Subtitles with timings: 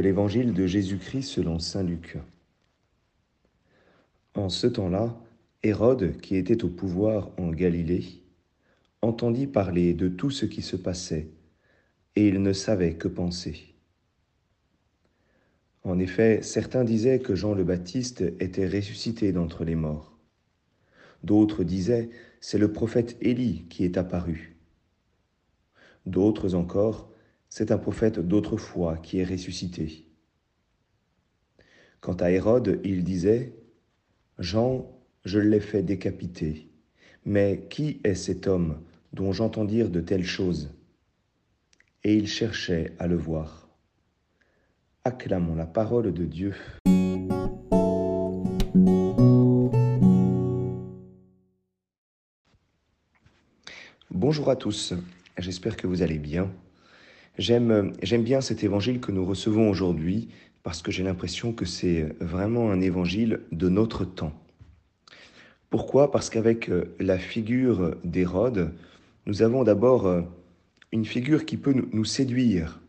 [0.00, 2.18] l'évangile de Jésus-Christ selon Saint Luc.
[4.34, 5.18] En ce temps-là,
[5.62, 8.22] Hérode, qui était au pouvoir en Galilée,
[9.02, 11.28] entendit parler de tout ce qui se passait,
[12.16, 13.74] et il ne savait que penser.
[15.84, 20.18] En effet, certains disaient que Jean le Baptiste était ressuscité d'entre les morts.
[21.24, 22.10] D'autres disaient,
[22.40, 24.56] c'est le prophète Élie qui est apparu.
[26.06, 27.10] D'autres encore,
[27.48, 30.06] c'est un prophète d'autrefois qui est ressuscité.
[32.00, 33.54] Quant à Hérode, il disait,
[34.38, 34.90] Jean,
[35.24, 36.70] je l'ai fait décapiter,
[37.24, 40.70] mais qui est cet homme dont j'entends dire de telles choses?
[42.04, 43.68] Et il cherchait à le voir.
[45.04, 46.54] Acclamons la parole de Dieu.
[54.10, 54.94] Bonjour à tous,
[55.36, 56.50] j'espère que vous allez bien.
[57.38, 60.28] J'aime, bien cet évangile que nous recevons aujourd'hui
[60.64, 64.32] parce que j'ai l'impression que c'est vraiment un évangile de notre temps.
[65.70, 66.10] Pourquoi?
[66.10, 68.72] Parce qu'avec euh, la figure d'Hérode,
[69.26, 70.22] nous avons d'abord euh,
[70.90, 72.80] une figure qui peut nous séduire.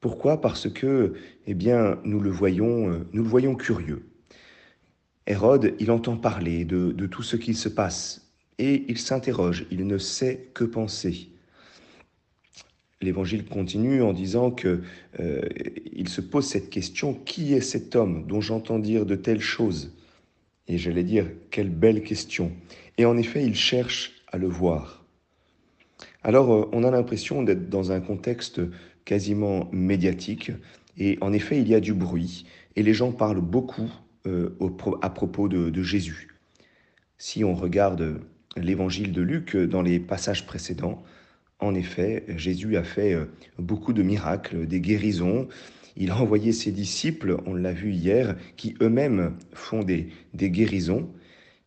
[0.00, 0.40] Pourquoi?
[0.40, 1.14] Parce que,
[1.46, 4.04] eh bien, nous le voyons, euh, nous le voyons curieux.
[5.28, 9.98] Hérode, il entend parler de tout ce qui se passe et il s'interroge, il ne
[9.98, 11.30] sait que penser.
[13.02, 14.80] L'évangile continue en disant que
[15.20, 15.42] euh,
[15.92, 19.94] il se pose cette question qui est cet homme dont j'entends dire de telles choses?
[20.66, 22.52] Et j'allais dire quelle belle question.
[22.96, 25.04] Et en effet, il cherche à le voir.
[26.22, 28.60] Alors, euh, on a l'impression d'être dans un contexte
[29.04, 30.50] quasiment médiatique.
[30.96, 33.92] Et en effet, il y a du bruit et les gens parlent beaucoup
[34.26, 34.56] euh,
[35.02, 36.28] à propos de, de Jésus.
[37.18, 38.20] Si on regarde
[38.56, 41.04] l'évangile de Luc dans les passages précédents,
[41.58, 43.26] en effet, Jésus a fait euh,
[43.58, 45.48] beaucoup de miracles, des guérisons.
[45.96, 51.10] Il a envoyé ses disciples, on l'a vu hier, qui eux-mêmes font des, des guérisons.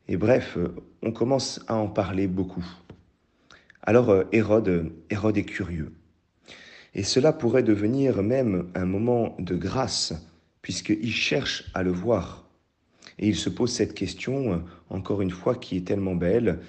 [0.07, 2.65] Et bref, euh, on commence à en parler beaucoup.
[3.81, 5.91] Alors euh, Hérode, Hérode est curieux.
[6.93, 10.13] Et cela pourrait devenir même un moment de grâce,
[10.61, 12.47] puisqu'il cherche à le voir.
[13.17, 16.59] Et il se pose cette question, encore une fois, qui est tellement belle,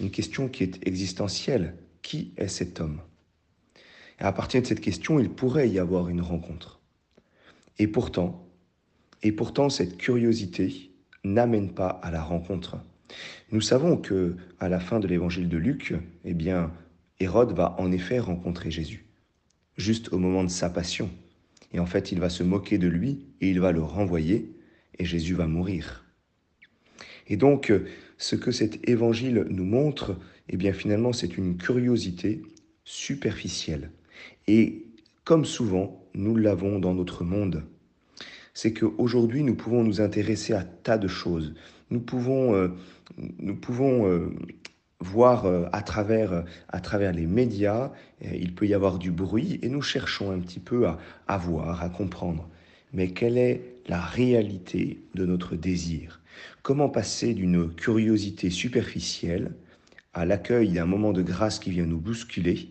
[0.00, 1.74] une question qui est existentielle.
[2.02, 3.00] Qui est cet homme?
[4.18, 6.80] À partir de cette question, il pourrait y avoir une rencontre.
[7.78, 8.46] Et pourtant,
[9.22, 10.90] et pourtant cette curiosité
[11.24, 12.78] n'amène pas à la rencontre.
[13.52, 15.94] Nous savons que à la fin de l'évangile de Luc,
[16.24, 16.72] eh bien
[17.18, 19.06] Hérode va en effet rencontrer Jésus,
[19.76, 21.10] juste au moment de sa passion.
[21.72, 24.54] Et en fait, il va se moquer de lui et il va le renvoyer
[24.98, 26.04] et Jésus va mourir.
[27.30, 27.72] Et donc,
[28.18, 30.16] ce que cet évangile nous montre,
[30.50, 32.42] eh bien finalement, c'est une curiosité
[32.84, 33.90] superficielle.
[34.46, 34.84] Et
[35.24, 37.62] comme souvent, nous l'avons dans notre monde.
[38.52, 41.54] C'est qu'aujourd'hui, nous pouvons nous intéresser à tas de choses.
[41.90, 42.68] Nous pouvons, euh,
[43.38, 44.30] nous pouvons euh,
[44.98, 47.92] voir euh, à, travers, à travers les médias,
[48.22, 50.98] il peut y avoir du bruit, et nous cherchons un petit peu à,
[51.28, 52.48] à voir, à comprendre.
[52.92, 56.20] Mais quelle est la réalité de notre désir
[56.62, 59.50] Comment passer d'une curiosité superficielle
[60.14, 62.68] à l'accueil d'un moment de grâce qui vient nous bousculer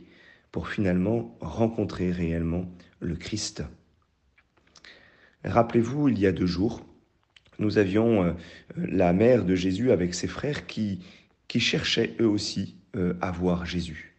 [0.54, 2.72] pour finalement rencontrer réellement
[3.02, 3.64] le Christ?
[5.44, 6.86] Rappelez-vous, il y a deux jours,
[7.60, 8.32] nous avions euh,
[8.78, 11.02] la mère de Jésus avec ses frères qui,
[11.50, 14.16] qui cherchaient eux aussi euh, à voir Jésus.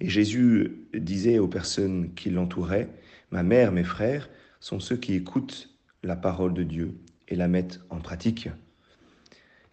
[0.00, 2.88] Et Jésus disait aux personnes qui l'entouraient,
[3.30, 4.28] Ma mère, mes frères,
[4.58, 5.71] sont ceux qui écoutent
[6.02, 6.94] la parole de Dieu
[7.28, 8.48] et la mettent en pratique.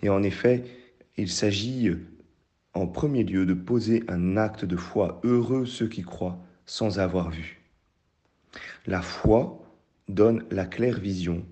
[0.01, 0.63] Et en effet,
[1.17, 1.91] il s'agit
[2.73, 5.19] en premier lieu de poser un acte de foi.
[5.23, 7.61] Heureux ceux qui croient sans avoir vu.
[8.85, 9.61] La foi
[10.07, 11.45] donne la claire vision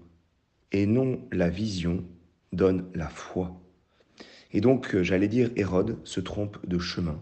[0.71, 2.03] et non la vision
[2.53, 3.59] donne la foi.
[4.51, 7.21] Et donc, j'allais dire, Hérode se trompe de chemin.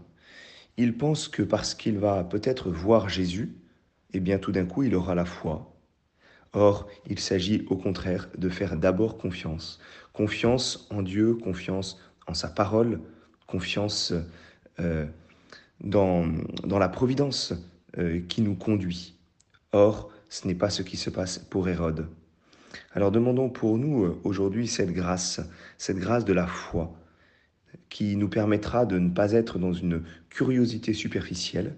[0.76, 3.56] Il pense que parce qu'il va peut-être voir Jésus,
[4.12, 5.75] eh bien tout d'un coup, il aura la foi.
[6.52, 9.78] Or, il s'agit au contraire de faire d'abord confiance.
[10.12, 13.00] Confiance en Dieu, confiance en sa parole,
[13.46, 14.12] confiance
[14.80, 15.06] euh,
[15.80, 16.26] dans,
[16.64, 17.52] dans, la providence
[17.98, 19.14] euh, qui nous conduit.
[19.72, 22.08] Or, ce n'est pas ce qui se passe pour Hérode.
[22.92, 25.40] Alors demandons pour nous euh, aujourd'hui cette grâce,
[25.78, 26.94] cette grâce de la foi,
[27.88, 31.76] qui nous permettra de ne pas être dans une curiosité superficielle,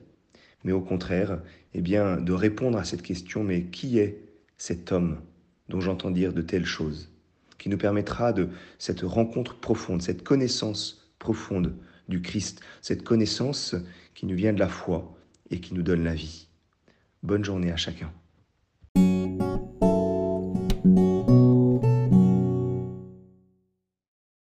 [0.64, 1.40] mais au contraire,
[1.74, 4.27] eh bien, de répondre à cette question, mais qui est
[4.58, 5.20] cet homme
[5.68, 7.10] dont j'entends dire de telles choses,
[7.58, 11.74] qui nous permettra de cette rencontre profonde, cette connaissance profonde
[12.08, 13.74] du Christ, cette connaissance
[14.14, 15.16] qui nous vient de la foi
[15.50, 16.48] et qui nous donne la vie.
[17.22, 18.12] Bonne journée à chacun.